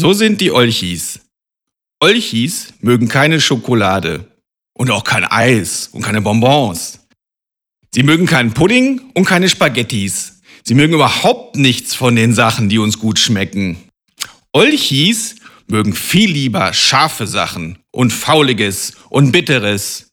[0.00, 1.18] So sind die Olchis.
[1.98, 4.30] Olchis mögen keine Schokolade
[4.72, 7.00] und auch kein Eis und keine Bonbons.
[7.92, 10.40] Sie mögen keinen Pudding und keine Spaghettis.
[10.62, 13.76] Sie mögen überhaupt nichts von den Sachen, die uns gut schmecken.
[14.52, 15.34] Olchis
[15.66, 20.12] mögen viel lieber scharfe Sachen und Fauliges und Bitteres.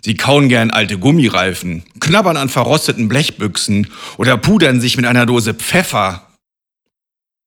[0.00, 5.52] Sie kauen gern alte Gummireifen, knabbern an verrosteten Blechbüchsen oder pudern sich mit einer Dose
[5.52, 6.26] Pfeffer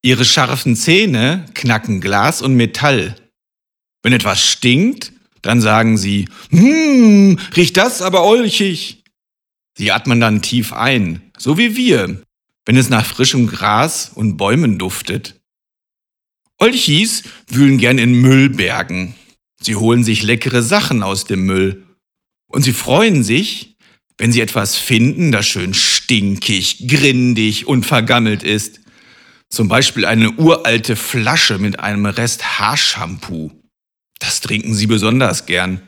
[0.01, 3.15] Ihre scharfen Zähne knacken Glas und Metall.
[4.01, 9.03] Wenn etwas stinkt, dann sagen sie, hm, riecht das aber olchig.
[9.77, 12.21] Sie atmen dann tief ein, so wie wir,
[12.65, 15.39] wenn es nach frischem Gras und Bäumen duftet.
[16.57, 19.15] Olchis wühlen gern in Müllbergen.
[19.61, 21.85] Sie holen sich leckere Sachen aus dem Müll.
[22.47, 23.77] Und sie freuen sich,
[24.17, 28.81] wenn sie etwas finden, das schön stinkig, grindig und vergammelt ist.
[29.49, 33.51] Zum Beispiel eine uralte Flasche mit einem Rest Haarshampoo.
[34.19, 35.81] Das trinken sie besonders gern.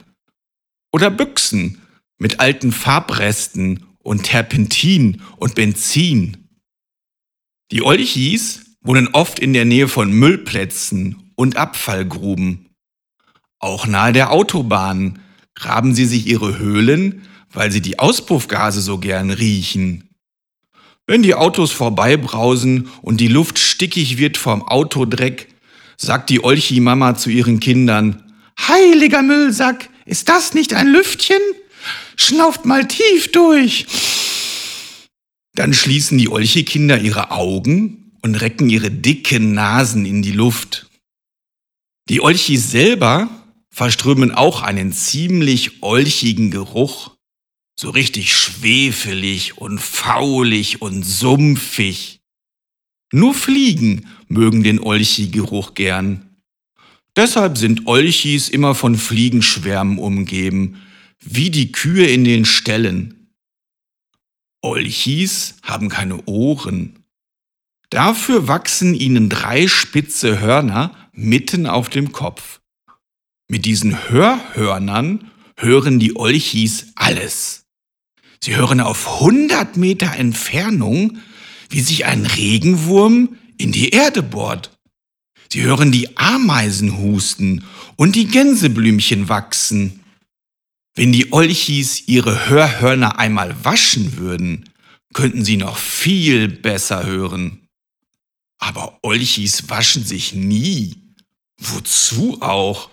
[0.92, 1.82] Oder Büchsen
[2.18, 6.50] mit alten Farbresten und Terpentin und Benzin.
[7.72, 12.70] Die Olchis wohnen oft in der Nähe von Müllplätzen und Abfallgruben.
[13.60, 15.20] Auch nahe der Autobahn
[15.56, 20.11] graben sie sich ihre Höhlen, weil sie die Auspuffgase so gern riechen.
[21.12, 25.50] Wenn die Autos vorbeibrausen und die Luft stickig wird vom Autodreck,
[25.98, 31.42] sagt die Olchi-Mama zu ihren Kindern, Heiliger Müllsack, ist das nicht ein Lüftchen?
[32.16, 33.88] Schnauft mal tief durch.
[35.54, 40.88] Dann schließen die Olchi-Kinder ihre Augen und recken ihre dicken Nasen in die Luft.
[42.08, 43.30] Die Olchis selber
[43.70, 47.12] verströmen auch einen ziemlich olchigen Geruch
[47.82, 52.20] so richtig schwefelig und faulig und sumpfig.
[53.12, 56.30] Nur Fliegen mögen den Olchi-Geruch gern.
[57.16, 60.80] Deshalb sind Olchis immer von Fliegenschwärmen umgeben,
[61.22, 63.32] wie die Kühe in den Ställen.
[64.62, 67.04] Olchis haben keine Ohren.
[67.90, 72.62] Dafür wachsen ihnen drei spitze Hörner mitten auf dem Kopf.
[73.50, 77.61] Mit diesen Hörhörnern hören die Olchis alles.
[78.44, 81.20] Sie hören auf 100 Meter Entfernung,
[81.70, 84.72] wie sich ein Regenwurm in die Erde bohrt.
[85.52, 87.66] Sie hören die Ameisen husten
[87.98, 90.00] und die Gänseblümchen wachsen.
[90.96, 94.70] Wenn die Olchis ihre Hörhörner einmal waschen würden,
[95.14, 97.68] könnten sie noch viel besser hören.
[98.58, 100.96] Aber Olchis waschen sich nie.
[101.60, 102.90] Wozu auch?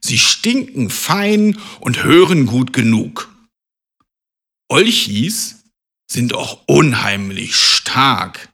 [0.00, 3.33] Sie stinken fein und hören gut genug.
[4.68, 5.64] Olchis
[6.10, 8.48] sind auch unheimlich stark.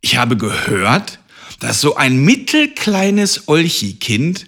[0.00, 1.18] Ich habe gehört,
[1.60, 4.46] dass so ein mittelkleines Olchi-Kind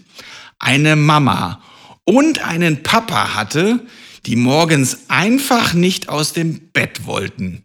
[0.59, 1.63] eine Mama
[2.05, 3.87] und einen Papa hatte,
[4.27, 7.65] die morgens einfach nicht aus dem Bett wollten.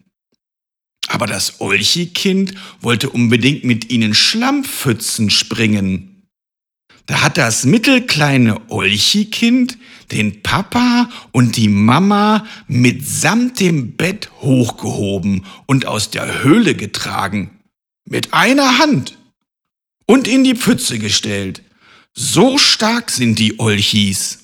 [1.07, 6.12] Aber das Olchi-Kind wollte unbedingt mit ihnen Schlammpfützen springen.
[7.05, 9.77] Da hat das mittelkleine Olchi-Kind
[10.11, 17.59] den Papa und die Mama mitsamt dem Bett hochgehoben und aus der Höhle getragen.
[18.05, 19.17] Mit einer Hand.
[20.05, 21.63] Und in die Pfütze gestellt.
[22.13, 24.42] So stark sind die Olchis.